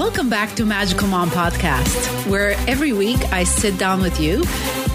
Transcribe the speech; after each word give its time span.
Welcome 0.00 0.30
back 0.30 0.56
to 0.56 0.64
Magical 0.64 1.08
Mom 1.08 1.28
Podcast, 1.28 2.26
where 2.26 2.52
every 2.66 2.94
week 2.94 3.18
I 3.34 3.44
sit 3.44 3.76
down 3.76 4.00
with 4.00 4.18
you 4.18 4.42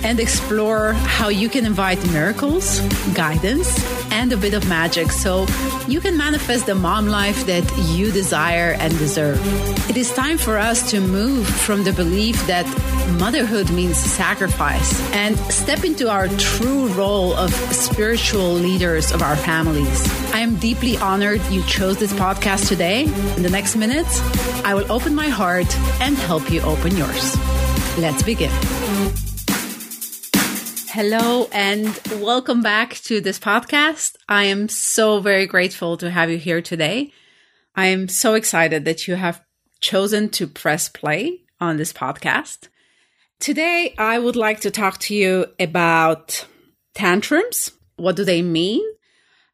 and 0.05 0.19
explore 0.19 0.93
how 0.93 1.29
you 1.29 1.49
can 1.49 1.65
invite 1.65 1.99
miracles, 2.11 2.79
guidance, 3.15 3.67
and 4.11 4.31
a 4.31 4.37
bit 4.37 4.53
of 4.53 4.69
magic 4.69 5.11
so 5.11 5.47
you 5.87 5.99
can 5.99 6.15
manifest 6.15 6.67
the 6.67 6.75
mom 6.75 7.07
life 7.07 7.47
that 7.47 7.65
you 7.95 8.11
desire 8.11 8.77
and 8.79 8.95
deserve. 8.99 9.39
It 9.89 9.97
is 9.97 10.13
time 10.13 10.37
for 10.37 10.59
us 10.59 10.91
to 10.91 11.01
move 11.01 11.47
from 11.47 11.83
the 11.83 11.91
belief 11.91 12.35
that 12.45 12.67
motherhood 13.19 13.71
means 13.71 13.97
sacrifice 13.97 15.01
and 15.11 15.35
step 15.51 15.83
into 15.83 16.07
our 16.07 16.27
true 16.27 16.87
role 16.89 17.33
of 17.33 17.51
spiritual 17.73 18.53
leaders 18.53 19.11
of 19.11 19.23
our 19.23 19.35
families. 19.35 20.07
I 20.35 20.39
am 20.39 20.57
deeply 20.57 20.97
honored 20.97 21.41
you 21.47 21.63
chose 21.63 21.97
this 21.97 22.13
podcast 22.13 22.67
today. 22.67 23.05
In 23.37 23.41
the 23.41 23.49
next 23.49 23.75
minutes, 23.75 24.21
I 24.63 24.75
will 24.75 24.89
open 24.91 25.15
my 25.15 25.29
heart 25.29 25.75
and 25.99 26.15
help 26.15 26.51
you 26.51 26.61
open 26.61 26.95
yours. 26.95 27.35
Let's 27.97 28.21
begin. 28.21 28.51
Hello 30.95 31.49
and 31.51 31.87
welcome 32.21 32.61
back 32.61 32.93
to 33.03 33.19
this 33.19 33.37
podcast. 33.37 34.15
I 34.29 34.45
am 34.45 34.69
so 34.69 35.19
very 35.19 35.45
grateful 35.45 35.97
to 35.97 36.09
have 36.09 36.29
you 36.31 36.37
here 36.37 36.61
today. 36.61 37.11
I 37.75 37.87
am 37.87 38.07
so 38.07 38.33
excited 38.33 38.85
that 38.85 39.05
you 39.05 39.15
have 39.15 39.43
chosen 39.81 40.29
to 40.29 40.47
press 40.47 40.87
play 40.87 41.41
on 41.59 41.75
this 41.75 41.91
podcast. 41.91 42.69
Today, 43.41 43.93
I 43.97 44.17
would 44.17 44.37
like 44.37 44.61
to 44.61 44.71
talk 44.71 44.99
to 44.99 45.13
you 45.13 45.47
about 45.59 46.47
tantrums. 46.93 47.73
What 47.97 48.15
do 48.15 48.23
they 48.23 48.41
mean? 48.41 48.81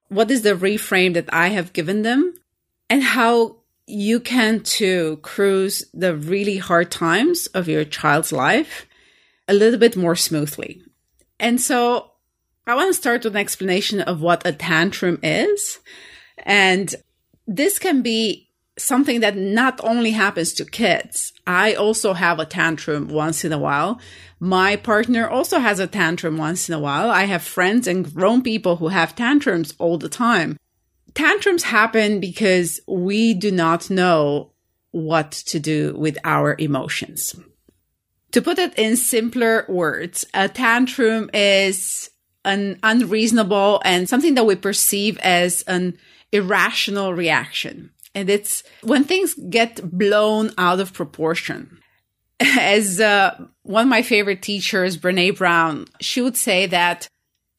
What 0.10 0.30
is 0.30 0.44
the 0.44 0.54
reframe 0.54 1.16
that 1.16 1.34
I 1.34 1.48
have 1.48 1.74
given 1.74 2.04
them? 2.04 2.36
And 2.88 3.02
how 3.02 3.56
you 3.88 4.20
can 4.20 4.60
too 4.60 5.18
cruise 5.24 5.86
the 5.92 6.16
really 6.16 6.58
hard 6.58 6.92
times 6.92 7.48
of 7.48 7.68
your 7.68 7.84
child's 7.84 8.32
life 8.32 8.86
a 9.48 9.56
little 9.56 9.80
bit 9.80 9.98
more 9.98 10.16
smoothly. 10.16 10.84
And 11.42 11.60
so 11.60 12.12
I 12.68 12.76
want 12.76 12.90
to 12.90 12.94
start 12.94 13.24
with 13.24 13.36
an 13.36 13.42
explanation 13.42 14.00
of 14.00 14.22
what 14.22 14.46
a 14.46 14.54
tantrum 14.54 15.20
is. 15.24 15.80
And 16.38 16.94
this 17.48 17.80
can 17.80 18.04
be 18.04 18.50
something 18.78 19.20
that 19.20 19.36
not 19.36 19.82
only 19.84 20.12
happens 20.12 20.54
to 20.54 20.66
kids. 20.66 21.34
I 21.46 21.74
also 21.74 22.14
have 22.14 22.40
a 22.40 22.46
tantrum 22.46 23.10
once 23.10 23.44
in 23.44 23.52
a 23.52 23.58
while. 23.58 24.00
My 24.40 24.76
partner 24.76 25.28
also 25.28 25.60
has 25.60 25.80
a 25.80 25.88
tantrum 25.88 26.38
once 26.38 26.70
in 26.70 26.76
a 26.76 26.80
while. 26.80 27.10
I 27.10 27.24
have 27.24 27.42
friends 27.42 27.88
and 27.88 28.14
grown 28.14 28.44
people 28.44 28.78
who 28.78 28.88
have 28.90 29.16
tantrums 29.16 29.74
all 29.80 29.98
the 29.98 30.10
time. 30.10 30.58
Tantrums 31.16 31.64
happen 31.64 32.20
because 32.20 32.80
we 32.88 33.34
do 33.34 33.52
not 33.52 33.90
know 33.90 34.52
what 34.92 35.32
to 35.32 35.60
do 35.60 35.96
with 35.98 36.18
our 36.24 36.56
emotions. 36.58 37.36
To 38.32 38.42
put 38.42 38.60
it 38.60 38.74
in 38.78 38.96
simpler 38.96 39.66
words, 39.68 40.26
a 40.34 40.48
tantrum 40.48 41.30
is 41.34 42.10
an 42.46 42.80
unreasonable 42.82 43.82
and 43.84 44.08
something 44.08 44.36
that 44.36 44.46
we 44.46 44.56
perceive 44.56 45.18
as 45.20 45.64
an 45.64 45.98
irrational 46.32 47.14
reaction. 47.14 47.92
And 48.16 48.30
it's 48.30 48.64
when 48.82 49.04
things 49.04 49.36
get 49.50 49.98
blown 49.98 50.52
out 50.58 50.80
of 50.80 50.94
proportion. 50.94 51.80
As 52.40 53.00
uh, 53.00 53.38
one 53.64 53.84
of 53.84 53.90
my 53.90 54.02
favorite 54.02 54.42
teachers, 54.42 54.98
Brene 54.98 55.38
Brown, 55.38 55.86
she 56.00 56.22
would 56.22 56.36
say 56.36 56.66
that 56.68 57.08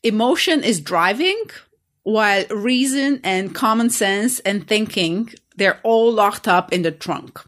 emotion 0.03 0.65
is 0.65 0.81
driving 0.81 1.41
while 2.03 2.45
reason 2.51 3.21
and 3.23 3.55
common 3.55 3.91
sense 3.91 4.41
and 4.41 4.67
thinking, 4.67 5.33
they're 5.57 5.81
all 5.85 6.13
locked 6.13 6.49
up 6.49 6.73
in 6.73 6.83
the 6.83 6.91
trunk. 6.91 7.41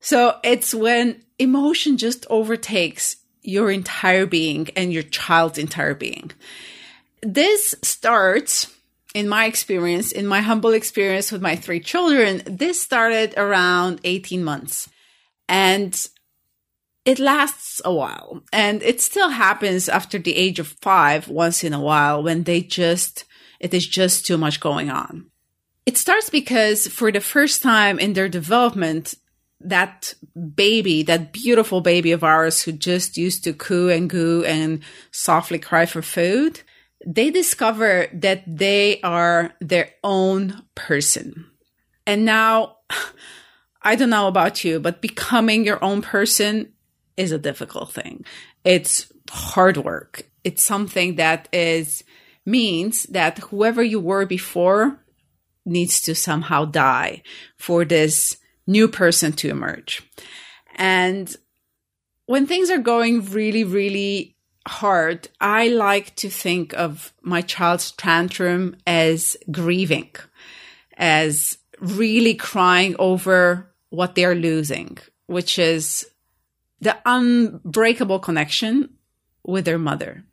So 0.00 0.38
it's 0.42 0.74
when 0.74 1.22
emotion 1.38 1.96
just 1.96 2.26
overtakes 2.30 3.16
your 3.42 3.70
entire 3.70 4.26
being 4.26 4.68
and 4.76 4.92
your 4.92 5.02
child's 5.02 5.58
entire 5.58 5.94
being. 5.94 6.32
This 7.22 7.74
starts, 7.82 8.72
in 9.14 9.28
my 9.28 9.46
experience, 9.46 10.12
in 10.12 10.26
my 10.26 10.40
humble 10.40 10.72
experience 10.72 11.30
with 11.32 11.42
my 11.42 11.56
three 11.56 11.80
children, 11.80 12.42
this 12.46 12.80
started 12.80 13.34
around 13.36 14.00
18 14.04 14.42
months. 14.42 14.88
And 15.48 15.94
it 17.04 17.20
lasts 17.20 17.80
a 17.84 17.94
while. 17.94 18.42
And 18.52 18.82
it 18.82 19.00
still 19.00 19.28
happens 19.28 19.88
after 19.88 20.18
the 20.18 20.34
age 20.34 20.58
of 20.58 20.66
five 20.66 21.28
once 21.28 21.62
in 21.62 21.72
a 21.72 21.80
while 21.80 22.22
when 22.22 22.42
they 22.42 22.60
just, 22.62 23.24
it 23.60 23.72
is 23.72 23.86
just 23.86 24.26
too 24.26 24.36
much 24.36 24.60
going 24.60 24.90
on. 24.90 25.30
It 25.86 25.96
starts 25.96 26.30
because 26.30 26.88
for 26.88 27.12
the 27.12 27.20
first 27.20 27.62
time 27.62 28.00
in 28.00 28.14
their 28.14 28.28
development, 28.28 29.14
that 29.60 30.14
baby, 30.54 31.02
that 31.04 31.32
beautiful 31.32 31.80
baby 31.80 32.12
of 32.12 32.22
ours 32.22 32.62
who 32.62 32.72
just 32.72 33.16
used 33.16 33.44
to 33.44 33.52
coo 33.52 33.88
and 33.88 34.10
goo 34.10 34.44
and 34.44 34.82
softly 35.10 35.58
cry 35.58 35.86
for 35.86 36.02
food, 36.02 36.60
they 37.06 37.30
discover 37.30 38.08
that 38.12 38.42
they 38.46 39.00
are 39.02 39.52
their 39.60 39.90
own 40.04 40.62
person. 40.74 41.46
And 42.06 42.24
now, 42.24 42.76
I 43.82 43.94
don't 43.94 44.10
know 44.10 44.26
about 44.26 44.64
you, 44.64 44.80
but 44.80 45.00
becoming 45.00 45.64
your 45.64 45.82
own 45.82 46.02
person 46.02 46.72
is 47.16 47.30
a 47.30 47.38
difficult 47.38 47.92
thing. 47.92 48.24
It's 48.64 49.12
hard 49.30 49.76
work. 49.76 50.28
It's 50.42 50.62
something 50.62 51.16
that 51.16 51.48
is 51.52 52.02
means 52.44 53.04
that 53.04 53.38
whoever 53.38 53.82
you 53.82 54.00
were 54.00 54.26
before 54.26 55.00
needs 55.64 56.00
to 56.00 56.14
somehow 56.14 56.64
die 56.64 57.22
for 57.56 57.84
this 57.84 58.38
new 58.66 58.88
person 58.88 59.32
to 59.32 59.48
emerge. 59.48 60.02
And 60.76 61.34
when 62.26 62.46
things 62.46 62.70
are 62.70 62.78
going 62.78 63.24
really, 63.26 63.64
really 63.64 64.36
hard, 64.66 65.28
I 65.40 65.68
like 65.68 66.16
to 66.16 66.28
think 66.28 66.74
of 66.74 67.12
my 67.22 67.40
child's 67.42 67.92
tantrum 67.92 68.76
as 68.86 69.36
grieving, 69.50 70.10
as 70.96 71.58
really 71.78 72.34
crying 72.34 72.96
over 72.98 73.72
what 73.90 74.14
they're 74.14 74.34
losing, 74.34 74.98
which 75.26 75.58
is 75.58 76.06
the 76.80 76.96
unbreakable 77.06 78.18
connection 78.18 78.90
with 79.44 79.64
their 79.64 79.78
mother. 79.78 80.24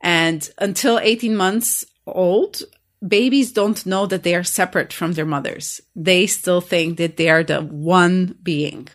And 0.00 0.48
until 0.58 0.98
18 0.98 1.36
months 1.36 1.84
old, 2.06 2.62
babies 3.06 3.52
don't 3.52 3.84
know 3.86 4.06
that 4.06 4.22
they 4.22 4.34
are 4.34 4.44
separate 4.44 4.92
from 4.92 5.12
their 5.12 5.26
mothers. 5.26 5.80
They 5.96 6.26
still 6.26 6.60
think 6.60 6.98
that 6.98 7.16
they 7.16 7.28
are 7.30 7.42
the 7.42 7.60
one 7.60 8.36
being. 8.42 8.88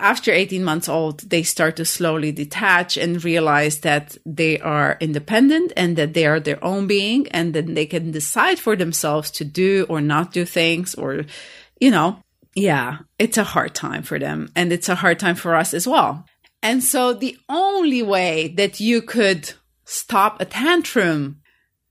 After 0.00 0.32
18 0.32 0.64
months 0.64 0.88
old, 0.88 1.20
they 1.20 1.44
start 1.44 1.76
to 1.76 1.84
slowly 1.84 2.32
detach 2.32 2.96
and 2.96 3.22
realize 3.22 3.80
that 3.80 4.16
they 4.26 4.58
are 4.58 4.96
independent 5.00 5.72
and 5.76 5.96
that 5.96 6.14
they 6.14 6.26
are 6.26 6.40
their 6.40 6.62
own 6.64 6.88
being 6.88 7.28
and 7.28 7.54
then 7.54 7.74
they 7.74 7.86
can 7.86 8.10
decide 8.10 8.58
for 8.58 8.74
themselves 8.74 9.30
to 9.32 9.44
do 9.44 9.86
or 9.88 10.00
not 10.00 10.32
do 10.32 10.44
things 10.44 10.96
or, 10.96 11.24
you 11.80 11.92
know, 11.92 12.18
yeah, 12.56 12.98
it's 13.20 13.38
a 13.38 13.44
hard 13.44 13.74
time 13.74 14.02
for 14.02 14.18
them 14.18 14.50
and 14.56 14.72
it's 14.72 14.88
a 14.88 14.96
hard 14.96 15.20
time 15.20 15.36
for 15.36 15.54
us 15.54 15.72
as 15.72 15.86
well. 15.86 16.24
And 16.60 16.82
so 16.82 17.12
the 17.12 17.36
only 17.48 18.02
way 18.02 18.48
that 18.56 18.80
you 18.80 19.00
could 19.00 19.52
stop 19.84 20.40
a 20.40 20.44
tantrum 20.44 21.40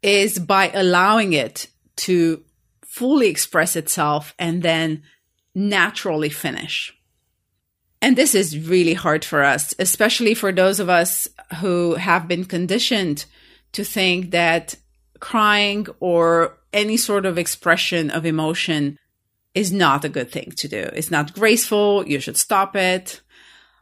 is 0.03 0.38
by 0.38 0.69
allowing 0.74 1.34
it 1.34 1.68
to 1.96 2.44
fully 2.86 3.28
express 3.28 3.75
itself 3.75 4.36
and 4.38 4.62
then 4.62 5.02
naturally 5.56 6.30
finish. 6.30 6.96
And 8.02 8.18
this 8.18 8.36
is 8.36 8.68
really 8.68 8.94
hard 8.94 9.24
for 9.24 9.44
us, 9.44 9.74
especially 9.80 10.34
for 10.34 10.52
those 10.52 10.80
of 10.81 10.90
us 10.90 11.28
who 11.62 11.96
have 11.96 12.28
been 12.28 12.44
conditioned 12.44 13.25
to 13.72 13.84
think 13.84 14.31
that 14.31 14.75
crying 15.19 15.88
or 16.02 16.58
any 16.74 16.97
sort 16.97 17.25
of 17.25 17.38
expression 17.38 18.12
of 18.12 18.25
emotion 18.25 19.00
is 19.56 19.72
not 19.72 20.03
a 20.03 20.09
good 20.09 20.31
thing 20.31 20.52
to 20.58 20.68
do. 20.68 20.89
It's 20.94 21.12
not 21.12 21.33
graceful. 21.33 22.06
You 22.07 22.19
should 22.19 22.38
stop 22.38 22.75
it. 22.75 23.22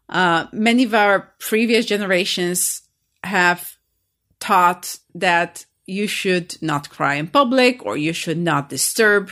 Uh, 0.07 0.45
many 0.51 0.83
of 0.83 0.93
our 0.93 1.33
previous 1.39 1.85
generations 1.85 2.81
have 3.23 3.77
taught 4.39 4.97
that 5.15 5.65
you 5.91 6.07
should 6.07 6.57
not 6.61 6.89
cry 6.89 7.15
in 7.15 7.27
public 7.27 7.85
or 7.85 7.97
you 7.97 8.13
should 8.13 8.37
not 8.37 8.69
disturb 8.69 9.31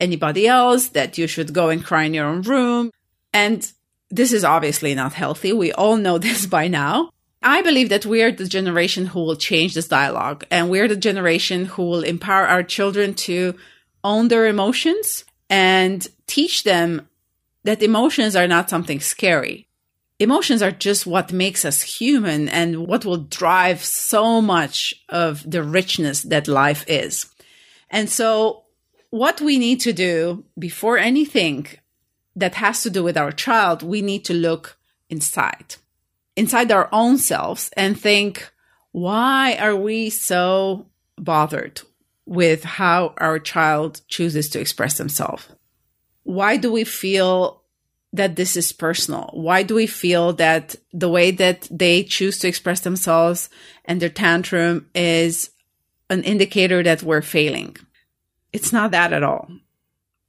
anybody 0.00 0.46
else, 0.46 0.88
that 0.88 1.16
you 1.16 1.26
should 1.26 1.52
go 1.52 1.68
and 1.68 1.84
cry 1.84 2.04
in 2.04 2.14
your 2.14 2.26
own 2.26 2.42
room. 2.42 2.90
And 3.32 3.70
this 4.10 4.32
is 4.32 4.44
obviously 4.44 4.94
not 4.94 5.12
healthy. 5.12 5.52
We 5.52 5.72
all 5.72 5.96
know 5.96 6.18
this 6.26 6.46
by 6.46 6.68
now. 6.68 7.10
I 7.42 7.62
believe 7.62 7.88
that 7.88 8.04
we 8.04 8.22
are 8.22 8.32
the 8.32 8.46
generation 8.46 9.06
who 9.06 9.20
will 9.20 9.36
change 9.36 9.72
this 9.72 9.88
dialogue 9.88 10.44
and 10.50 10.68
we're 10.68 10.88
the 10.88 10.96
generation 10.96 11.64
who 11.64 11.84
will 11.84 12.02
empower 12.02 12.46
our 12.46 12.62
children 12.62 13.14
to 13.14 13.54
own 14.04 14.28
their 14.28 14.46
emotions 14.46 15.24
and 15.48 16.06
teach 16.26 16.64
them 16.64 17.08
that 17.64 17.82
emotions 17.82 18.36
are 18.36 18.46
not 18.46 18.68
something 18.68 19.00
scary 19.00 19.66
emotions 20.20 20.62
are 20.62 20.70
just 20.70 21.06
what 21.06 21.32
makes 21.32 21.64
us 21.64 21.80
human 21.80 22.48
and 22.48 22.86
what 22.86 23.04
will 23.04 23.16
drive 23.16 23.82
so 23.82 24.40
much 24.40 24.94
of 25.08 25.50
the 25.50 25.62
richness 25.62 26.22
that 26.22 26.46
life 26.46 26.84
is. 26.86 27.26
And 27.90 28.08
so 28.08 28.64
what 29.08 29.40
we 29.40 29.58
need 29.58 29.80
to 29.80 29.92
do 29.92 30.44
before 30.58 30.98
anything 30.98 31.66
that 32.36 32.54
has 32.54 32.82
to 32.82 32.90
do 32.90 33.02
with 33.02 33.16
our 33.16 33.32
child, 33.32 33.82
we 33.82 34.02
need 34.02 34.24
to 34.26 34.34
look 34.34 34.78
inside, 35.08 35.76
inside 36.36 36.70
our 36.70 36.88
own 36.92 37.16
selves 37.16 37.70
and 37.76 37.98
think, 37.98 38.52
why 38.92 39.56
are 39.56 39.74
we 39.74 40.10
so 40.10 40.86
bothered 41.16 41.80
with 42.26 42.62
how 42.62 43.14
our 43.16 43.38
child 43.38 44.02
chooses 44.06 44.50
to 44.50 44.60
express 44.60 44.98
themselves? 44.98 45.48
Why 46.24 46.58
do 46.58 46.70
we 46.70 46.84
feel 46.84 47.59
that 48.12 48.36
this 48.36 48.56
is 48.56 48.72
personal? 48.72 49.30
Why 49.32 49.62
do 49.62 49.74
we 49.74 49.86
feel 49.86 50.32
that 50.34 50.76
the 50.92 51.08
way 51.08 51.30
that 51.30 51.68
they 51.70 52.02
choose 52.02 52.38
to 52.40 52.48
express 52.48 52.80
themselves 52.80 53.48
and 53.84 54.00
their 54.00 54.08
tantrum 54.08 54.88
is 54.94 55.50
an 56.08 56.22
indicator 56.24 56.82
that 56.82 57.02
we're 57.02 57.22
failing? 57.22 57.76
It's 58.52 58.72
not 58.72 58.90
that 58.90 59.12
at 59.12 59.22
all. 59.22 59.48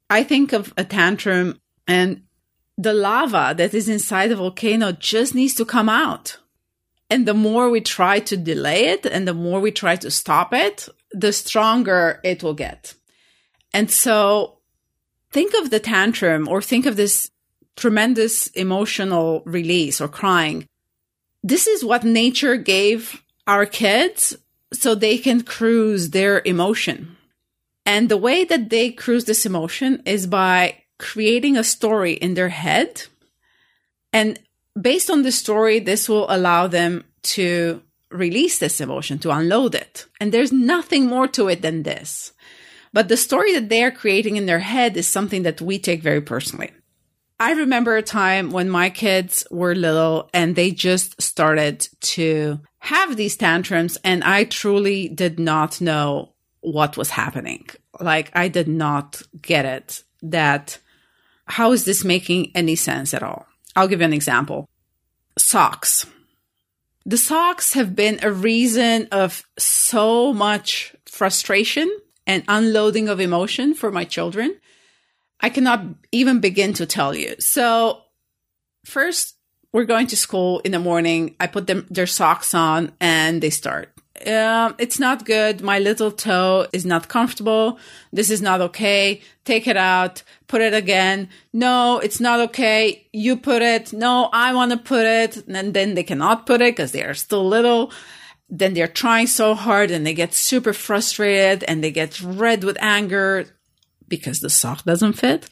I 0.09 0.23
think 0.23 0.53
of 0.53 0.73
a 0.77 0.83
tantrum 0.83 1.59
and 1.87 2.23
the 2.77 2.93
lava 2.93 3.53
that 3.57 3.73
is 3.73 3.89
inside 3.89 4.27
the 4.27 4.35
volcano 4.35 4.91
just 4.91 5.33
needs 5.35 5.55
to 5.55 5.65
come 5.65 5.89
out. 5.89 6.37
And 7.09 7.27
the 7.27 7.33
more 7.33 7.69
we 7.69 7.81
try 7.81 8.19
to 8.19 8.37
delay 8.37 8.85
it 8.85 9.05
and 9.05 9.27
the 9.27 9.33
more 9.33 9.59
we 9.59 9.71
try 9.71 9.95
to 9.97 10.09
stop 10.09 10.53
it, 10.53 10.87
the 11.11 11.33
stronger 11.33 12.21
it 12.23 12.41
will 12.41 12.53
get. 12.53 12.93
And 13.73 13.91
so 13.91 14.59
think 15.31 15.53
of 15.55 15.69
the 15.69 15.79
tantrum 15.79 16.47
or 16.47 16.61
think 16.61 16.85
of 16.85 16.95
this 16.95 17.29
tremendous 17.75 18.47
emotional 18.47 19.41
release 19.45 20.01
or 20.01 20.07
crying. 20.07 20.67
This 21.43 21.67
is 21.67 21.83
what 21.83 22.03
nature 22.03 22.55
gave 22.55 23.23
our 23.47 23.65
kids 23.65 24.37
so 24.73 24.95
they 24.95 25.17
can 25.17 25.41
cruise 25.41 26.11
their 26.11 26.41
emotion. 26.45 27.17
And 27.85 28.09
the 28.09 28.17
way 28.17 28.43
that 28.45 28.69
they 28.69 28.91
cruise 28.91 29.25
this 29.25 29.45
emotion 29.45 30.03
is 30.05 30.27
by 30.27 30.83
creating 30.99 31.57
a 31.57 31.63
story 31.63 32.13
in 32.13 32.35
their 32.35 32.49
head. 32.49 33.03
And 34.13 34.39
based 34.79 35.09
on 35.09 35.23
the 35.23 35.31
story, 35.31 35.79
this 35.79 36.07
will 36.07 36.27
allow 36.29 36.67
them 36.67 37.03
to 37.23 37.81
release 38.11 38.59
this 38.59 38.79
emotion, 38.79 39.17
to 39.19 39.31
unload 39.31 39.73
it. 39.73 40.05
And 40.19 40.31
there's 40.31 40.51
nothing 40.51 41.07
more 41.07 41.27
to 41.29 41.47
it 41.47 41.61
than 41.61 41.83
this. 41.83 42.33
But 42.93 43.07
the 43.07 43.17
story 43.17 43.53
that 43.53 43.69
they 43.69 43.83
are 43.83 43.91
creating 43.91 44.35
in 44.35 44.45
their 44.45 44.59
head 44.59 44.97
is 44.97 45.07
something 45.07 45.43
that 45.43 45.61
we 45.61 45.79
take 45.79 46.03
very 46.03 46.21
personally. 46.21 46.71
I 47.41 47.53
remember 47.53 47.97
a 47.97 48.03
time 48.03 48.51
when 48.51 48.69
my 48.69 48.91
kids 48.91 49.47
were 49.49 49.73
little 49.73 50.29
and 50.31 50.55
they 50.55 50.69
just 50.69 51.19
started 51.19 51.87
to 52.01 52.59
have 52.77 53.15
these 53.15 53.35
tantrums, 53.35 53.97
and 54.03 54.23
I 54.23 54.43
truly 54.43 55.09
did 55.09 55.39
not 55.39 55.81
know 55.81 56.33
what 56.59 56.97
was 56.97 57.09
happening. 57.09 57.67
Like, 57.99 58.29
I 58.35 58.47
did 58.47 58.67
not 58.67 59.23
get 59.41 59.65
it 59.65 60.03
that 60.21 60.77
how 61.45 61.71
is 61.71 61.83
this 61.83 62.03
making 62.03 62.51
any 62.53 62.75
sense 62.75 63.11
at 63.11 63.23
all? 63.23 63.47
I'll 63.75 63.87
give 63.87 64.01
you 64.01 64.05
an 64.05 64.13
example. 64.13 64.69
Socks. 65.35 66.05
The 67.07 67.17
socks 67.17 67.73
have 67.73 67.95
been 67.95 68.19
a 68.21 68.31
reason 68.31 69.07
of 69.11 69.43
so 69.57 70.31
much 70.31 70.95
frustration 71.07 71.91
and 72.27 72.43
unloading 72.47 73.09
of 73.09 73.19
emotion 73.19 73.73
for 73.73 73.91
my 73.91 74.03
children. 74.03 74.55
I 75.41 75.49
cannot 75.49 75.85
even 76.11 76.39
begin 76.39 76.73
to 76.73 76.85
tell 76.85 77.15
you. 77.15 77.35
So, 77.39 78.03
first, 78.85 79.35
we're 79.73 79.85
going 79.85 80.07
to 80.07 80.17
school 80.17 80.59
in 80.59 80.71
the 80.71 80.79
morning. 80.79 81.35
I 81.39 81.47
put 81.47 81.67
them 81.67 81.87
their 81.89 82.07
socks 82.07 82.53
on 82.53 82.91
and 82.99 83.41
they 83.41 83.49
start 83.49 83.91
um, 84.27 84.75
it's 84.77 84.99
not 84.99 85.25
good. 85.25 85.61
My 85.61 85.79
little 85.79 86.11
toe 86.11 86.67
is 86.73 86.85
not 86.85 87.07
comfortable. 87.07 87.79
This 88.11 88.29
is 88.29 88.41
not 88.41 88.61
okay. 88.61 89.21
Take 89.45 89.67
it 89.67 89.77
out. 89.77 90.23
Put 90.47 90.61
it 90.61 90.73
again. 90.73 91.29
No, 91.53 91.99
it's 91.99 92.19
not 92.19 92.39
okay. 92.49 93.07
You 93.11 93.37
put 93.37 93.61
it. 93.61 93.93
No, 93.93 94.29
I 94.31 94.53
want 94.53 94.71
to 94.71 94.77
put 94.77 95.05
it. 95.05 95.47
And 95.47 95.73
then 95.73 95.95
they 95.95 96.03
cannot 96.03 96.45
put 96.45 96.61
it 96.61 96.75
because 96.75 96.91
they 96.91 97.03
are 97.03 97.13
still 97.13 97.47
little. 97.47 97.91
Then 98.49 98.73
they're 98.73 98.87
trying 98.87 99.27
so 99.27 99.55
hard 99.55 99.91
and 99.91 100.05
they 100.05 100.13
get 100.13 100.33
super 100.33 100.73
frustrated 100.73 101.63
and 101.63 101.83
they 101.83 101.91
get 101.91 102.21
red 102.21 102.63
with 102.63 102.77
anger 102.81 103.45
because 104.11 104.39
the 104.39 104.49
sock 104.51 104.83
doesn't 104.83 105.13
fit. 105.13 105.49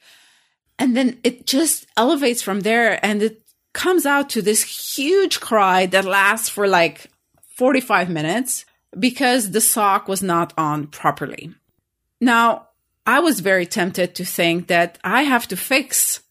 And 0.77 0.95
then 0.95 1.19
it 1.23 1.47
just 1.47 1.87
elevates 1.97 2.43
from 2.43 2.59
there 2.59 3.03
and 3.03 3.23
it 3.23 3.41
comes 3.73 4.05
out 4.05 4.29
to 4.31 4.41
this 4.43 4.63
huge 4.95 5.39
cry 5.39 5.87
that 5.87 6.05
lasts 6.05 6.49
for 6.49 6.67
like 6.67 7.07
45 7.57 8.09
minutes 8.09 8.65
because 8.97 9.49
the 9.49 9.61
sock 9.61 10.07
was 10.07 10.21
not 10.21 10.53
on 10.57 10.85
properly. 10.87 11.53
Now, 12.21 12.67
I 13.07 13.19
was 13.21 13.39
very 13.39 13.65
tempted 13.65 14.13
to 14.15 14.25
think 14.25 14.67
that 14.67 14.99
I 15.03 15.23
have 15.23 15.47
to 15.47 15.57
fix 15.57 16.21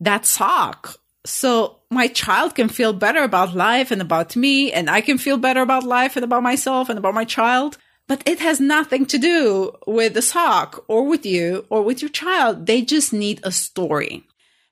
that 0.00 0.24
sock 0.26 1.00
so 1.24 1.80
my 1.90 2.08
child 2.08 2.54
can 2.54 2.68
feel 2.68 2.92
better 2.92 3.22
about 3.22 3.54
life 3.54 3.90
and 3.90 4.00
about 4.00 4.36
me, 4.36 4.72
and 4.72 4.88
I 4.88 5.00
can 5.00 5.18
feel 5.18 5.36
better 5.36 5.60
about 5.60 5.84
life 5.84 6.16
and 6.16 6.24
about 6.24 6.42
myself 6.42 6.88
and 6.88 6.98
about 6.98 7.14
my 7.14 7.24
child. 7.24 7.76
But 8.10 8.24
it 8.26 8.40
has 8.40 8.58
nothing 8.58 9.06
to 9.06 9.18
do 9.18 9.70
with 9.86 10.14
the 10.14 10.20
sock 10.20 10.84
or 10.88 11.06
with 11.06 11.24
you 11.24 11.64
or 11.70 11.82
with 11.82 12.02
your 12.02 12.08
child. 12.08 12.66
They 12.66 12.82
just 12.82 13.12
need 13.12 13.38
a 13.44 13.52
story 13.52 14.24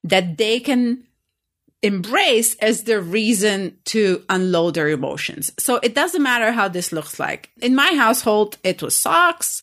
that 0.03 0.39
they 0.39 0.59
can 0.59 1.05
embrace 1.81 2.57
as 2.57 2.83
the 2.83 3.01
reason 3.01 3.77
to 3.85 4.25
unload 4.29 4.75
their 4.75 4.89
emotions. 4.89 5.53
So 5.57 5.77
it 5.85 5.95
doesn't 5.95 6.21
matter 6.21 6.51
how 6.51 6.67
this 6.67 6.91
looks 6.91 7.21
like. 7.21 7.51
In 7.63 7.77
my 7.77 7.95
household, 7.95 8.59
it 8.65 8.83
was 8.83 8.97
socks. 8.97 9.63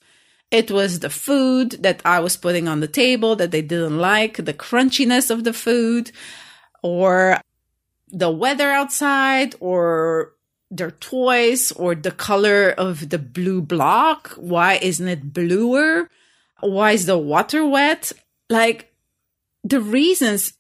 It 0.52 0.72
was 0.72 1.00
the 1.02 1.10
food 1.10 1.72
that 1.84 2.02
I 2.06 2.22
was 2.22 2.38
putting 2.38 2.70
on 2.70 2.80
the 2.80 2.88
table 2.88 3.36
that 3.36 3.52
they 3.52 3.62
didn't 3.62 4.00
like, 4.00 4.38
the 4.38 4.54
crunchiness 4.54 5.30
of 5.30 5.44
the 5.44 5.52
food, 5.52 6.14
or 6.82 7.42
the 8.08 8.32
weather 8.32 8.72
outside, 8.72 9.54
or 9.60 10.35
their 10.78 10.92
toys, 10.92 11.72
or 11.74 11.96
the 11.96 12.12
color 12.12 12.70
of 12.70 13.10
the 13.10 13.20
blue 13.20 13.62
block. 13.62 14.34
Why 14.38 14.76
isn't 14.82 15.08
it 15.08 15.34
bluer? 15.34 16.10
Why 16.60 16.92
is 16.92 17.06
the 17.06 17.18
water 17.18 17.66
wet? 17.66 18.12
Like 18.50 18.94
the 19.64 19.82
reasons 19.82 20.54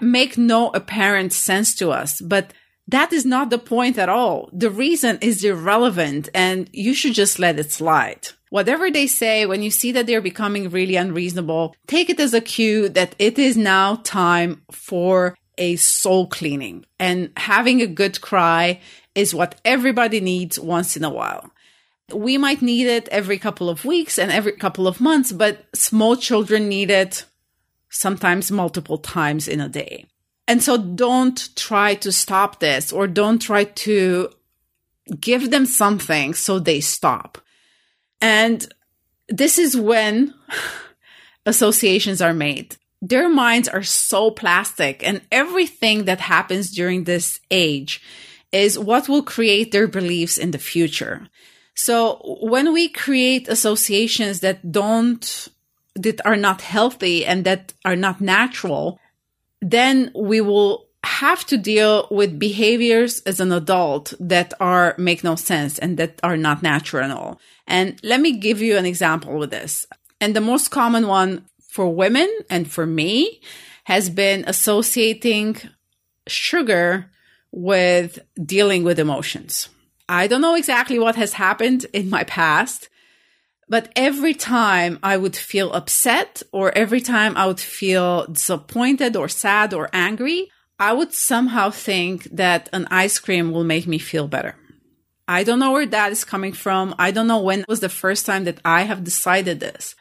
make 0.00 0.36
no 0.36 0.70
apparent 0.70 1.32
sense 1.32 1.74
to 1.76 1.90
us, 1.90 2.20
but 2.20 2.52
that 2.88 3.12
is 3.12 3.24
not 3.26 3.50
the 3.50 3.58
point 3.58 3.98
at 3.98 4.08
all. 4.08 4.48
The 4.52 4.70
reason 4.70 5.18
is 5.20 5.44
irrelevant 5.44 6.28
and 6.34 6.68
you 6.72 6.94
should 6.94 7.14
just 7.14 7.38
let 7.38 7.58
it 7.58 7.70
slide. 7.70 8.28
Whatever 8.50 8.90
they 8.90 9.06
say, 9.06 9.44
when 9.44 9.62
you 9.62 9.70
see 9.70 9.92
that 9.92 10.06
they're 10.06 10.22
becoming 10.22 10.70
really 10.70 10.96
unreasonable, 10.96 11.76
take 11.86 12.08
it 12.08 12.18
as 12.18 12.32
a 12.32 12.40
cue 12.40 12.88
that 12.88 13.14
it 13.18 13.38
is 13.38 13.58
now 13.58 13.96
time 13.96 14.62
for 14.70 15.36
a 15.58 15.76
soul 15.76 16.26
cleaning. 16.26 16.86
And 16.98 17.30
having 17.36 17.82
a 17.82 17.86
good 17.86 18.20
cry 18.22 18.80
is 19.18 19.34
what 19.34 19.60
everybody 19.64 20.20
needs 20.20 20.60
once 20.60 20.96
in 20.96 21.02
a 21.02 21.10
while. 21.10 21.50
We 22.12 22.38
might 22.38 22.62
need 22.62 22.86
it 22.86 23.08
every 23.08 23.36
couple 23.36 23.68
of 23.68 23.84
weeks 23.84 24.16
and 24.16 24.30
every 24.30 24.52
couple 24.52 24.86
of 24.86 25.00
months, 25.00 25.32
but 25.32 25.66
small 25.74 26.14
children 26.16 26.68
need 26.68 26.88
it 26.90 27.24
sometimes 27.90 28.52
multiple 28.52 28.96
times 28.98 29.48
in 29.48 29.60
a 29.60 29.68
day. 29.68 30.06
And 30.46 30.62
so 30.62 30.76
don't 30.78 31.48
try 31.56 31.96
to 31.96 32.12
stop 32.12 32.60
this 32.60 32.92
or 32.92 33.08
don't 33.08 33.40
try 33.40 33.64
to 33.64 34.30
give 35.20 35.50
them 35.50 35.66
something 35.66 36.32
so 36.32 36.60
they 36.60 36.80
stop. 36.80 37.38
And 38.20 38.66
this 39.28 39.58
is 39.58 39.76
when 39.76 40.32
associations 41.44 42.22
are 42.22 42.34
made. 42.34 42.76
Their 43.02 43.28
minds 43.28 43.68
are 43.68 43.82
so 43.82 44.30
plastic 44.30 45.04
and 45.04 45.22
everything 45.32 46.04
that 46.04 46.20
happens 46.20 46.70
during 46.70 47.04
this 47.04 47.40
age 47.50 48.00
is 48.52 48.78
what 48.78 49.08
will 49.08 49.22
create 49.22 49.72
their 49.72 49.86
beliefs 49.86 50.38
in 50.38 50.50
the 50.50 50.58
future. 50.58 51.28
So 51.74 52.38
when 52.42 52.72
we 52.72 52.88
create 52.88 53.48
associations 53.48 54.40
that 54.40 54.72
don't 54.72 55.48
that 55.94 56.24
are 56.24 56.36
not 56.36 56.60
healthy 56.60 57.26
and 57.26 57.44
that 57.44 57.74
are 57.84 57.96
not 57.96 58.20
natural, 58.20 59.00
then 59.60 60.10
we 60.14 60.40
will 60.40 60.86
have 61.04 61.44
to 61.46 61.56
deal 61.56 62.08
with 62.10 62.38
behaviors 62.38 63.20
as 63.22 63.40
an 63.40 63.52
adult 63.52 64.12
that 64.18 64.52
are 64.60 64.94
make 64.98 65.22
no 65.22 65.36
sense 65.36 65.78
and 65.78 65.96
that 65.96 66.18
are 66.22 66.36
not 66.36 66.62
natural 66.62 67.04
at 67.04 67.10
all. 67.10 67.40
And 67.66 67.98
let 68.02 68.20
me 68.20 68.38
give 68.38 68.60
you 68.60 68.76
an 68.76 68.86
example 68.86 69.38
with 69.38 69.50
this. 69.50 69.86
And 70.20 70.34
the 70.34 70.40
most 70.40 70.70
common 70.70 71.06
one 71.06 71.44
for 71.68 71.88
women 71.88 72.28
and 72.50 72.70
for 72.70 72.86
me 72.86 73.40
has 73.84 74.10
been 74.10 74.44
associating 74.46 75.56
sugar 76.26 77.10
with 77.58 78.20
dealing 78.40 78.84
with 78.84 79.00
emotions. 79.00 79.68
I 80.08 80.28
don't 80.28 80.40
know 80.40 80.54
exactly 80.54 80.98
what 80.98 81.16
has 81.16 81.32
happened 81.32 81.86
in 81.92 82.08
my 82.08 82.22
past, 82.22 82.88
but 83.68 83.90
every 83.96 84.32
time 84.32 85.00
I 85.02 85.16
would 85.16 85.34
feel 85.34 85.72
upset 85.72 86.42
or 86.52 86.70
every 86.78 87.00
time 87.00 87.36
I 87.36 87.48
would 87.48 87.58
feel 87.58 88.26
disappointed 88.28 89.16
or 89.16 89.28
sad 89.28 89.74
or 89.74 89.90
angry, 89.92 90.48
I 90.78 90.92
would 90.92 91.12
somehow 91.12 91.70
think 91.70 92.24
that 92.30 92.68
an 92.72 92.86
ice 92.92 93.18
cream 93.18 93.50
will 93.50 93.64
make 93.64 93.88
me 93.88 93.98
feel 93.98 94.28
better. 94.28 94.54
I 95.26 95.42
don't 95.42 95.58
know 95.58 95.72
where 95.72 95.84
that 95.86 96.12
is 96.12 96.24
coming 96.24 96.52
from. 96.52 96.94
I 96.96 97.10
don't 97.10 97.26
know 97.26 97.42
when 97.42 97.64
was 97.68 97.80
the 97.80 97.88
first 97.88 98.24
time 98.24 98.44
that 98.44 98.60
I 98.64 98.82
have 98.82 99.02
decided 99.02 99.58
this. 99.58 99.96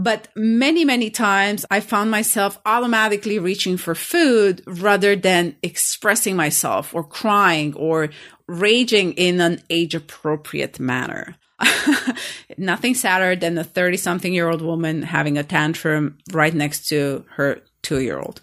But 0.00 0.28
many, 0.34 0.86
many 0.86 1.10
times 1.10 1.66
I 1.70 1.80
found 1.80 2.10
myself 2.10 2.58
automatically 2.64 3.38
reaching 3.38 3.76
for 3.76 3.94
food 3.94 4.62
rather 4.66 5.14
than 5.14 5.56
expressing 5.62 6.36
myself 6.36 6.94
or 6.94 7.04
crying 7.04 7.74
or 7.74 8.08
raging 8.48 9.12
in 9.12 9.42
an 9.42 9.60
age 9.68 9.94
appropriate 9.94 10.80
manner. 10.80 11.36
Nothing 12.56 12.94
sadder 12.94 13.36
than 13.36 13.58
a 13.58 13.64
30 13.64 13.98
something 13.98 14.32
year 14.32 14.48
old 14.48 14.62
woman 14.62 15.02
having 15.02 15.36
a 15.36 15.44
tantrum 15.44 16.16
right 16.32 16.54
next 16.54 16.88
to 16.88 17.26
her 17.36 17.60
two 17.82 18.00
year 18.00 18.18
old. 18.18 18.40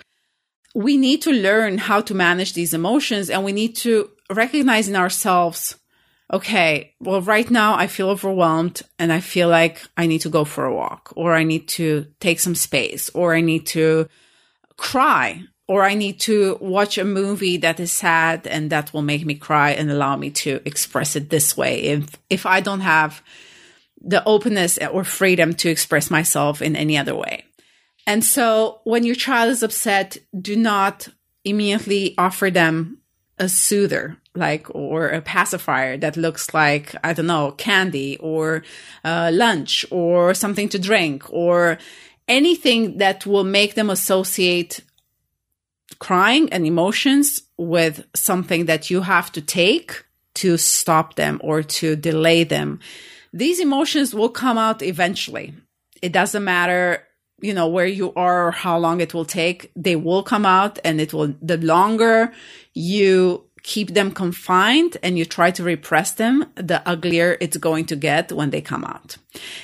We 0.75 0.95
need 0.95 1.23
to 1.23 1.31
learn 1.31 1.79
how 1.79 2.01
to 2.01 2.13
manage 2.13 2.53
these 2.53 2.75
emotions 2.75 3.31
and 3.31 3.43
we 3.43 3.51
need 3.51 3.75
to 3.77 4.11
recognize 4.29 4.87
in 4.87 4.95
ourselves 4.95 5.75
okay, 6.31 6.93
well, 7.00 7.22
right 7.22 7.50
now 7.50 7.75
I 7.75 7.88
feel 7.88 8.10
overwhelmed 8.10 8.81
and 9.00 9.13
I 9.13 9.19
feel 9.19 9.50
like 9.50 9.81
I 9.96 10.07
need 10.07 10.22
to 10.22 10.29
go 10.29 10.43
for 10.43 10.65
a 10.65 10.74
walk 10.74 11.13
or 11.15 11.34
I 11.34 11.43
need 11.43 11.67
to 11.69 12.07
take 12.19 12.39
some 12.39 12.55
space 12.55 13.10
or 13.13 13.34
I 13.34 13.41
need 13.41 13.65
to 13.67 14.10
cry 14.75 15.43
or 15.67 15.84
I 15.84 15.96
need 15.96 16.19
to 16.22 16.57
watch 16.62 16.98
a 16.98 17.05
movie 17.05 17.57
that 17.57 17.79
is 17.79 17.91
sad 17.91 18.48
and 18.48 18.69
that 18.69 18.93
will 18.93 19.01
make 19.01 19.25
me 19.25 19.36
cry 19.36 19.72
and 19.72 19.89
allow 19.89 20.15
me 20.15 20.29
to 20.31 20.62
express 20.65 21.15
it 21.15 21.29
this 21.29 21.55
way. 21.57 21.81
If, 21.81 22.17
if 22.29 22.46
I 22.46 22.62
don't 22.62 22.81
have 22.81 23.22
the 24.01 24.24
openness 24.25 24.77
or 24.77 25.03
freedom 25.03 25.53
to 25.55 25.69
express 25.69 26.12
myself 26.12 26.62
in 26.62 26.75
any 26.75 26.98
other 26.98 27.15
way. 27.15 27.43
And 28.05 28.24
so 28.24 28.79
when 28.84 29.03
your 29.03 29.15
child 29.15 29.51
is 29.51 29.63
upset, 29.63 30.17
do 30.39 30.55
not 30.55 31.10
immediately 31.43 32.15
offer 32.17 32.50
them 32.50 33.00
a 33.39 33.48
soother 33.48 34.17
like 34.34 34.67
or 34.74 35.10
a 35.10 35.22
pacifier 35.22 35.98
that 35.98 36.17
looks 36.17 36.53
like 36.53 36.96
i 37.03 37.13
don't 37.13 37.27
know 37.27 37.51
candy 37.51 38.17
or 38.17 38.63
uh, 39.03 39.29
lunch 39.34 39.86
or 39.91 40.34
something 40.34 40.67
to 40.67 40.79
drink 40.79 41.24
or 41.29 41.77
anything 42.27 42.98
that 42.98 43.25
will 43.25 43.44
make 43.44 43.75
them 43.75 43.89
associate 43.89 44.82
crying 46.00 46.51
and 46.51 46.65
emotions 46.65 47.41
with 47.58 48.06
something 48.13 48.65
that 48.65 48.89
you 48.89 49.01
have 49.01 49.32
to 49.32 49.41
take 49.41 50.03
to 50.36 50.58
stop 50.58 51.15
them 51.15 51.39
or 51.44 51.63
to 51.63 51.96
delay 51.96 52.44
them. 52.44 52.79
These 53.34 53.60
emotions 53.60 54.13
will 54.13 54.29
come 54.29 54.58
out 54.58 54.82
eventually. 54.82 55.53
It 56.01 56.12
doesn't 56.12 56.44
matter 56.44 57.06
you 57.39 57.53
know 57.53 57.67
where 57.67 57.86
you 57.86 58.13
are 58.13 58.48
or 58.48 58.51
how 58.51 58.77
long 58.77 59.00
it 59.00 59.13
will 59.13 59.25
take 59.25 59.72
they 59.75 59.96
will 59.96 60.24
come 60.24 60.46
out 60.46 60.79
and 60.84 61.00
it 61.00 61.13
will 61.13 61.34
the 61.41 61.58
longer 61.58 62.32
you 62.74 63.48
keep 63.67 63.94
them 63.94 64.12
confined 64.12 64.96
and 65.03 65.17
you 65.17 65.25
try 65.25 65.51
to 65.51 65.62
repress 65.62 66.13
them, 66.13 66.46
the 66.56 66.82
uglier 66.88 67.38
it's 67.41 67.58
going 67.58 67.86
to 67.86 67.98
get 67.98 68.32
when 68.32 68.50
they 68.50 68.62
come 68.62 68.86
out. 68.86 69.17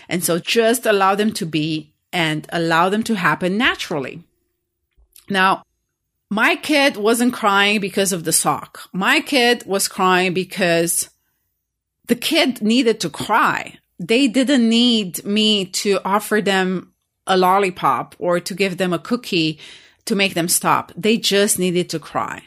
And 0.09 0.21
so 0.21 0.39
just 0.39 0.85
allow 0.85 1.15
them 1.15 1.31
to 1.33 1.45
be 1.45 1.93
and 2.11 2.45
allow 2.51 2.89
them 2.89 3.03
to 3.03 3.15
happen 3.15 3.57
naturally. 3.57 4.23
Now, 5.29 5.63
my 6.29 6.57
kid 6.57 6.97
wasn't 6.97 7.33
crying 7.33 7.79
because 7.79 8.11
of 8.11 8.25
the 8.25 8.33
sock. 8.33 8.89
My 8.91 9.21
kid 9.21 9.63
was 9.65 9.87
crying 9.87 10.33
because 10.33 11.09
the 12.07 12.15
kid 12.15 12.61
needed 12.61 12.99
to 13.01 13.09
cry. 13.09 13.77
They 13.99 14.27
didn't 14.27 14.67
need 14.67 15.23
me 15.23 15.65
to 15.81 15.99
offer 16.03 16.41
them 16.41 16.92
a 17.27 17.37
lollipop 17.37 18.15
or 18.19 18.39
to 18.39 18.53
give 18.53 18.77
them 18.77 18.93
a 18.93 18.99
cookie 18.99 19.59
to 20.05 20.15
make 20.15 20.33
them 20.33 20.47
stop. 20.47 20.91
They 20.95 21.17
just 21.17 21.57
needed 21.57 21.89
to 21.89 21.99
cry. 21.99 22.43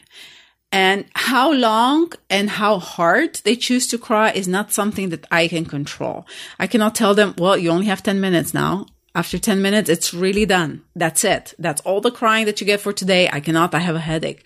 And 0.71 1.05
how 1.15 1.51
long 1.51 2.11
and 2.29 2.49
how 2.49 2.79
hard 2.79 3.35
they 3.43 3.55
choose 3.55 3.87
to 3.87 3.97
cry 3.97 4.31
is 4.31 4.47
not 4.47 4.73
something 4.73 5.09
that 5.09 5.25
I 5.31 5.47
can 5.47 5.65
control. 5.65 6.27
I 6.59 6.67
cannot 6.67 6.93
tell 6.93 7.15
them, 7.15 7.35
well, 7.37 7.57
you 7.57 7.69
only 7.69 7.85
have 7.85 8.03
10 8.03 8.19
minutes 8.19 8.53
now. 8.53 8.85
After 9.15 9.39
10 9.39 9.61
minutes, 9.61 9.89
it's 9.89 10.13
really 10.13 10.45
done. 10.45 10.83
That's 10.95 11.23
it. 11.23 11.53
That's 11.57 11.81
all 11.81 12.01
the 12.01 12.11
crying 12.11 12.45
that 12.45 12.59
you 12.59 12.67
get 12.67 12.81
for 12.81 12.93
today. 12.93 13.29
I 13.31 13.39
cannot. 13.39 13.73
I 13.73 13.79
have 13.79 13.95
a 13.95 13.99
headache. 13.99 14.45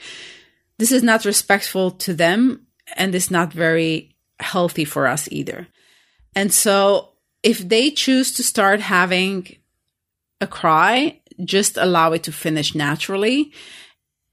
This 0.77 0.91
is 0.91 1.03
not 1.03 1.25
respectful 1.25 1.91
to 1.91 2.13
them 2.13 2.67
and 2.95 3.13
it's 3.13 3.31
not 3.31 3.51
very 3.51 4.15
healthy 4.39 4.85
for 4.85 5.07
us 5.07 5.27
either. 5.31 5.67
And 6.35 6.53
so 6.53 7.09
if 7.43 7.67
they 7.67 7.91
choose 7.91 8.31
to 8.33 8.43
start 8.43 8.79
having 8.79 9.57
a 10.41 10.47
cry, 10.47 11.19
just 11.43 11.77
allow 11.77 12.11
it 12.13 12.23
to 12.23 12.31
finish 12.31 12.75
naturally 12.75 13.53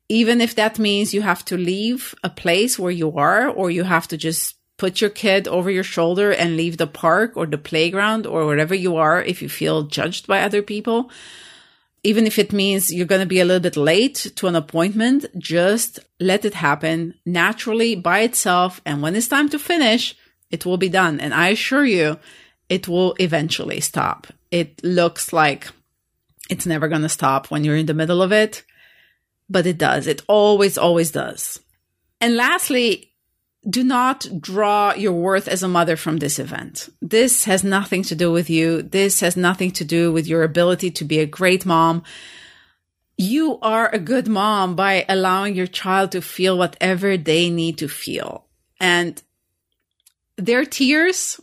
even 0.08 0.40
if 0.40 0.54
that 0.54 0.78
means 0.78 1.12
you 1.12 1.22
have 1.22 1.44
to 1.44 1.56
leave 1.56 2.14
a 2.24 2.30
place 2.30 2.78
where 2.78 2.90
you 2.90 3.16
are, 3.16 3.48
or 3.48 3.70
you 3.70 3.84
have 3.84 4.08
to 4.08 4.16
just 4.16 4.54
put 4.78 5.00
your 5.00 5.10
kid 5.10 5.46
over 5.48 5.70
your 5.70 5.82
shoulder 5.82 6.30
and 6.30 6.56
leave 6.56 6.76
the 6.76 6.86
park 6.86 7.36
or 7.36 7.46
the 7.46 7.58
playground 7.58 8.26
or 8.26 8.46
wherever 8.46 8.74
you 8.74 8.96
are 8.96 9.22
if 9.22 9.42
you 9.42 9.48
feel 9.48 9.82
judged 9.82 10.26
by 10.26 10.40
other 10.40 10.62
people. 10.62 11.10
Even 12.04 12.26
if 12.26 12.38
it 12.38 12.52
means 12.52 12.92
you're 12.92 13.06
going 13.06 13.20
to 13.20 13.26
be 13.26 13.40
a 13.40 13.44
little 13.44 13.60
bit 13.60 13.76
late 13.76 14.32
to 14.36 14.46
an 14.46 14.54
appointment, 14.54 15.26
just 15.36 15.98
let 16.20 16.44
it 16.44 16.54
happen 16.54 17.12
naturally 17.26 17.96
by 17.96 18.20
itself. 18.20 18.80
And 18.86 19.02
when 19.02 19.16
it's 19.16 19.28
time 19.28 19.48
to 19.48 19.58
finish, 19.58 20.16
it 20.48 20.64
will 20.64 20.78
be 20.78 20.88
done. 20.88 21.18
And 21.18 21.34
I 21.34 21.48
assure 21.48 21.84
you, 21.84 22.18
it 22.68 22.86
will 22.86 23.16
eventually 23.18 23.80
stop. 23.80 24.28
It 24.52 24.82
looks 24.84 25.32
like 25.32 25.68
it's 26.49 26.67
never 26.67 26.88
going 26.88 27.02
to 27.02 27.09
stop 27.09 27.50
when 27.50 27.64
you're 27.64 27.76
in 27.76 27.87
the 27.87 27.95
middle 27.95 28.23
of 28.23 28.33
it 28.33 28.64
but 29.49 29.67
it 29.67 29.78
does. 29.78 30.07
It 30.07 30.23
always, 30.28 30.76
always 30.76 31.11
does. 31.11 31.61
And 32.21 32.37
lastly, 32.37 33.12
do 33.69 33.83
not 33.83 34.26
draw 34.40 34.95
your 34.95 35.12
worth 35.12 35.49
as 35.49 35.62
a 35.62 35.69
mother 35.69 35.97
from 35.97 36.19
this 36.19 36.38
event. 36.38 36.88
This 37.00 37.45
has 37.45 37.64
nothing 37.64 38.02
to 38.05 38.14
do 38.14 38.31
with 38.31 38.50
you. 38.50 38.83
This 38.83 39.21
has 39.21 39.37
nothing 39.37 39.71
to 39.73 39.85
do 39.85 40.12
with 40.12 40.26
your 40.26 40.43
ability 40.43 40.90
to 40.93 41.05
be 41.05 41.21
a 41.21 41.26
great 41.26 41.67
mom. 41.67 42.02
You 43.17 43.59
are 43.61 43.93
a 43.93 43.99
good 43.99 44.28
mom 44.28 44.76
by 44.76 45.05
allowing 45.09 45.57
your 45.57 45.67
child 45.67 46.12
to 46.12 46.23
feel 46.23 46.57
whatever 46.57 47.17
they 47.17 47.50
need 47.50 47.78
to 47.78 47.88
feel. 47.88 48.47
And 48.81 49.21
their 50.37 50.64
tears 50.64 51.40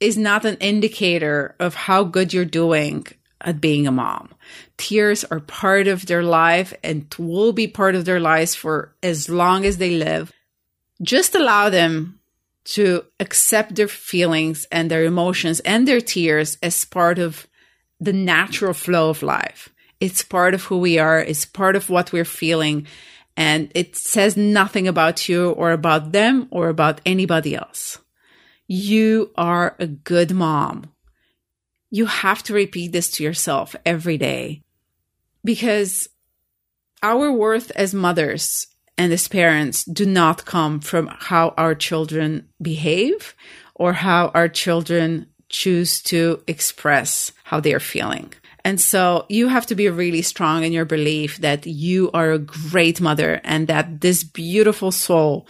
is 0.00 0.16
not 0.16 0.44
an 0.46 0.56
indicator 0.56 1.54
of 1.60 1.74
how 1.74 2.04
good 2.04 2.32
you're 2.32 2.44
doing 2.44 3.06
at 3.40 3.60
being 3.60 3.86
a 3.86 3.92
mom. 3.92 4.30
Tears 4.76 5.24
are 5.24 5.40
part 5.40 5.86
of 5.86 6.06
their 6.06 6.22
life 6.22 6.74
and 6.82 7.12
will 7.18 7.52
be 7.52 7.68
part 7.68 7.94
of 7.94 8.04
their 8.04 8.20
lives 8.20 8.54
for 8.54 8.94
as 9.02 9.28
long 9.28 9.64
as 9.64 9.78
they 9.78 9.90
live. 9.90 10.32
Just 11.02 11.34
allow 11.34 11.70
them 11.70 12.18
to 12.64 13.04
accept 13.20 13.76
their 13.76 13.88
feelings 13.88 14.66
and 14.70 14.90
their 14.90 15.04
emotions 15.04 15.60
and 15.60 15.86
their 15.86 16.00
tears 16.00 16.58
as 16.62 16.84
part 16.84 17.18
of 17.18 17.46
the 18.00 18.12
natural 18.12 18.74
flow 18.74 19.08
of 19.08 19.22
life. 19.22 19.68
It's 20.00 20.22
part 20.22 20.54
of 20.54 20.64
who 20.64 20.78
we 20.78 20.98
are. 20.98 21.18
It's 21.20 21.44
part 21.44 21.76
of 21.76 21.90
what 21.90 22.12
we're 22.12 22.24
feeling. 22.24 22.86
And 23.36 23.70
it 23.74 23.96
says 23.96 24.36
nothing 24.36 24.86
about 24.86 25.28
you 25.28 25.50
or 25.50 25.72
about 25.72 26.12
them 26.12 26.48
or 26.50 26.68
about 26.68 27.00
anybody 27.06 27.54
else. 27.56 27.98
You 28.66 29.30
are 29.36 29.74
a 29.78 29.86
good 29.86 30.32
mom 30.32 30.92
you 31.90 32.06
have 32.06 32.42
to 32.44 32.54
repeat 32.54 32.92
this 32.92 33.10
to 33.12 33.24
yourself 33.24 33.74
every 33.84 34.18
day 34.18 34.62
because 35.44 36.08
our 37.02 37.32
worth 37.32 37.70
as 37.72 37.94
mothers 37.94 38.66
and 38.96 39.12
as 39.12 39.28
parents 39.28 39.84
do 39.84 40.04
not 40.04 40.44
come 40.44 40.80
from 40.80 41.06
how 41.06 41.54
our 41.56 41.74
children 41.74 42.48
behave 42.60 43.34
or 43.74 43.92
how 43.92 44.28
our 44.34 44.48
children 44.48 45.26
choose 45.48 46.02
to 46.02 46.42
express 46.46 47.32
how 47.44 47.60
they're 47.60 47.80
feeling. 47.80 48.32
And 48.64 48.80
so 48.80 49.24
you 49.28 49.48
have 49.48 49.66
to 49.66 49.74
be 49.74 49.88
really 49.88 50.20
strong 50.20 50.64
in 50.64 50.72
your 50.72 50.84
belief 50.84 51.38
that 51.38 51.66
you 51.66 52.10
are 52.12 52.32
a 52.32 52.38
great 52.38 53.00
mother 53.00 53.40
and 53.44 53.68
that 53.68 54.00
this 54.00 54.24
beautiful 54.24 54.90
soul 54.90 55.46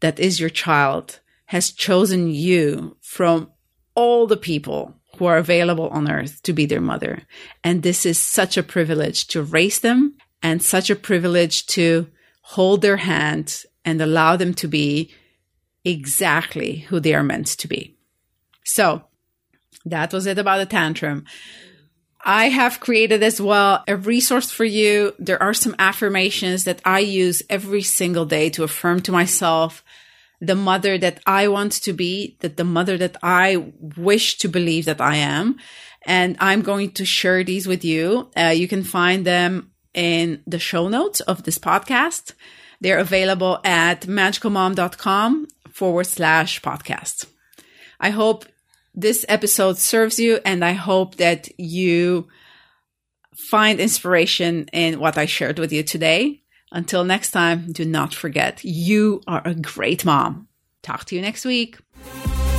that 0.00 0.18
is 0.18 0.40
your 0.40 0.50
child 0.50 1.20
has 1.46 1.70
chosen 1.70 2.30
you 2.30 2.96
from 3.00 3.50
all 3.94 4.26
the 4.26 4.36
people 4.36 4.97
who 5.18 5.26
are 5.26 5.36
available 5.36 5.88
on 5.88 6.10
earth 6.10 6.42
to 6.42 6.52
be 6.52 6.66
their 6.66 6.80
mother. 6.80 7.22
And 7.64 7.82
this 7.82 8.06
is 8.06 8.18
such 8.18 8.56
a 8.56 8.62
privilege 8.62 9.26
to 9.28 9.42
raise 9.42 9.80
them 9.80 10.14
and 10.42 10.62
such 10.62 10.90
a 10.90 10.96
privilege 10.96 11.66
to 11.68 12.06
hold 12.42 12.82
their 12.82 12.96
hand 12.96 13.64
and 13.84 14.00
allow 14.00 14.36
them 14.36 14.54
to 14.54 14.68
be 14.68 15.12
exactly 15.84 16.78
who 16.88 17.00
they 17.00 17.14
are 17.14 17.22
meant 17.22 17.48
to 17.48 17.68
be. 17.68 17.96
So 18.64 19.02
that 19.84 20.12
was 20.12 20.26
it 20.26 20.38
about 20.38 20.58
the 20.58 20.66
tantrum. 20.66 21.24
I 22.24 22.48
have 22.48 22.80
created 22.80 23.22
as 23.22 23.40
well 23.40 23.84
a 23.88 23.96
resource 23.96 24.50
for 24.50 24.64
you. 24.64 25.14
There 25.18 25.42
are 25.42 25.54
some 25.54 25.74
affirmations 25.78 26.64
that 26.64 26.82
I 26.84 26.98
use 27.00 27.42
every 27.48 27.82
single 27.82 28.26
day 28.26 28.50
to 28.50 28.64
affirm 28.64 29.00
to 29.02 29.12
myself 29.12 29.82
the 30.40 30.54
mother 30.54 30.98
that 30.98 31.20
I 31.26 31.48
want 31.48 31.72
to 31.72 31.92
be, 31.92 32.36
that 32.40 32.56
the 32.56 32.64
mother 32.64 32.96
that 32.98 33.16
I 33.22 33.72
wish 33.96 34.38
to 34.38 34.48
believe 34.48 34.84
that 34.84 35.00
I 35.00 35.16
am. 35.16 35.58
And 36.06 36.36
I'm 36.40 36.62
going 36.62 36.92
to 36.92 37.04
share 37.04 37.42
these 37.42 37.66
with 37.66 37.84
you. 37.84 38.30
Uh, 38.36 38.54
you 38.54 38.68
can 38.68 38.84
find 38.84 39.26
them 39.26 39.72
in 39.94 40.42
the 40.46 40.58
show 40.58 40.88
notes 40.88 41.20
of 41.20 41.42
this 41.42 41.58
podcast. 41.58 42.34
They're 42.80 42.98
available 42.98 43.58
at 43.64 44.02
magicalmom.com 44.02 45.48
forward 45.72 46.06
slash 46.06 46.62
podcast. 46.62 47.26
I 47.98 48.10
hope 48.10 48.44
this 48.94 49.24
episode 49.28 49.78
serves 49.78 50.18
you 50.18 50.38
and 50.44 50.64
I 50.64 50.72
hope 50.72 51.16
that 51.16 51.48
you 51.58 52.28
find 53.34 53.80
inspiration 53.80 54.68
in 54.72 55.00
what 55.00 55.18
I 55.18 55.26
shared 55.26 55.58
with 55.58 55.72
you 55.72 55.82
today. 55.82 56.42
Until 56.70 57.04
next 57.04 57.30
time, 57.30 57.72
do 57.72 57.84
not 57.84 58.14
forget 58.14 58.64
you 58.64 59.22
are 59.26 59.42
a 59.44 59.54
great 59.54 60.04
mom. 60.04 60.48
Talk 60.82 61.04
to 61.06 61.16
you 61.16 61.22
next 61.22 61.44
week. 61.44 61.78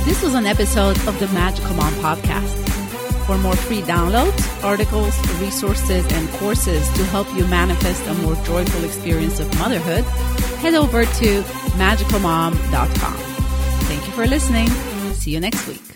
This 0.04 0.22
was 0.22 0.34
an 0.34 0.46
episode 0.46 0.96
of 1.06 1.18
the 1.20 1.28
Magical 1.28 1.74
Mom 1.74 1.92
Podcast. 1.94 2.56
For 3.26 3.38
more 3.38 3.54
free 3.54 3.82
downloads, 3.82 4.64
articles, 4.64 5.16
resources, 5.40 6.04
and 6.12 6.28
courses 6.30 6.88
to 6.94 7.04
help 7.04 7.32
you 7.34 7.46
manifest 7.46 8.04
a 8.06 8.14
more 8.14 8.34
joyful 8.44 8.84
experience 8.84 9.38
of 9.38 9.56
motherhood, 9.58 10.04
head 10.62 10.74
over 10.74 11.04
to 11.04 11.42
magicalmom.com. 11.78 13.14
Thank 13.86 14.06
you 14.06 14.12
for 14.12 14.26
listening. 14.26 14.68
See 15.14 15.30
you 15.30 15.40
next 15.40 15.66
week. 15.68 15.89